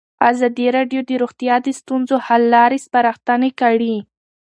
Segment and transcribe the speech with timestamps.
[0.31, 3.95] ازادي راډیو د روغتیا د ستونزو حل لارې سپارښتنې کړي.